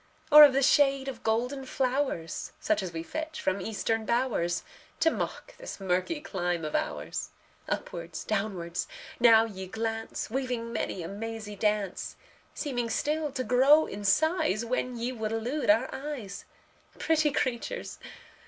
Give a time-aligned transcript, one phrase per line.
[0.31, 4.63] Or of the shade of golden flowers, Such as we fetch from Eastern bowers,
[5.01, 7.29] To mock this murky clime of ours?
[7.69, 8.87] Upwards, downwards,
[9.19, 12.15] now ye glance, Weaving many a mazy dance;
[12.55, 16.45] Seeming still to grow in size When ye would elude our eyes
[16.97, 17.99] Pretty creatures!